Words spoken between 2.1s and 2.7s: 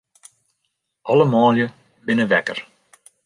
wekker.